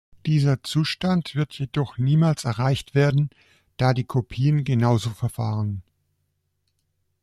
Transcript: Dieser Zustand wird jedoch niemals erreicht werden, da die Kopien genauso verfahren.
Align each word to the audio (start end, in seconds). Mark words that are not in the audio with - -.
Dieser 0.25 0.63
Zustand 0.63 1.35
wird 1.35 1.59
jedoch 1.59 1.99
niemals 1.99 2.43
erreicht 2.45 2.95
werden, 2.95 3.29
da 3.77 3.93
die 3.93 4.03
Kopien 4.03 4.63
genauso 4.63 5.11
verfahren. 5.11 5.83